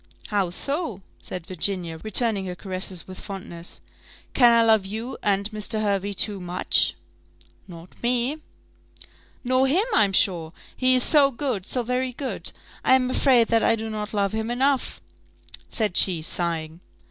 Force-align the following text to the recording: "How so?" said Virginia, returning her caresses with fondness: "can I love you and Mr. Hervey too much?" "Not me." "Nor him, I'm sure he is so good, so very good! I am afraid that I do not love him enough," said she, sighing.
"How 0.29 0.49
so?" 0.49 1.03
said 1.19 1.45
Virginia, 1.45 1.99
returning 2.03 2.47
her 2.47 2.55
caresses 2.55 3.07
with 3.07 3.19
fondness: 3.19 3.81
"can 4.33 4.51
I 4.51 4.63
love 4.65 4.83
you 4.83 5.15
and 5.21 5.47
Mr. 5.51 5.79
Hervey 5.79 6.13
too 6.13 6.39
much?" 6.39 6.95
"Not 7.67 7.89
me." 8.01 8.39
"Nor 9.43 9.67
him, 9.67 9.85
I'm 9.93 10.11
sure 10.13 10.53
he 10.75 10.95
is 10.95 11.03
so 11.03 11.29
good, 11.29 11.67
so 11.67 11.83
very 11.83 12.13
good! 12.13 12.51
I 12.83 12.95
am 12.95 13.11
afraid 13.11 13.49
that 13.49 13.61
I 13.63 13.75
do 13.75 13.91
not 13.91 14.11
love 14.11 14.31
him 14.31 14.49
enough," 14.49 14.99
said 15.69 15.95
she, 15.95 16.23
sighing. 16.23 16.79